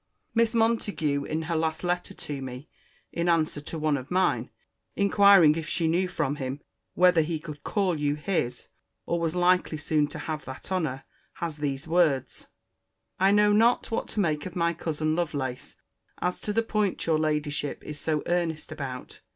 Miss 0.33 0.55
Montague, 0.55 1.25
in 1.25 1.43
her 1.43 1.55
last 1.55 1.83
letter 1.83 2.15
to 2.15 2.41
me, 2.41 2.67
in 3.11 3.29
answer 3.29 3.61
to 3.61 3.77
one 3.77 3.97
of 3.97 4.09
mine, 4.09 4.49
inquiring 4.95 5.53
if 5.53 5.69
she 5.69 5.87
knew 5.87 6.07
from 6.07 6.37
him 6.37 6.59
whether 6.95 7.21
he 7.21 7.39
could 7.39 7.63
call 7.63 7.99
you 7.99 8.15
his, 8.15 8.69
or 9.05 9.19
was 9.19 9.35
likely 9.35 9.77
soon 9.77 10.07
to 10.07 10.17
have 10.17 10.43
that 10.45 10.71
honour, 10.71 11.03
has 11.33 11.57
these 11.57 11.87
words: 11.87 12.47
'I 13.19 13.31
know 13.33 13.53
not 13.53 13.91
what 13.91 14.07
to 14.07 14.19
make 14.19 14.47
of 14.47 14.55
my 14.55 14.73
cousin 14.73 15.15
Lovelace, 15.15 15.75
as 16.17 16.41
to 16.41 16.51
the 16.51 16.63
point 16.63 17.05
your 17.05 17.19
Ladyship 17.19 17.83
is 17.83 17.99
so 17.99 18.23
earnest 18.25 18.71
about. 18.71 19.21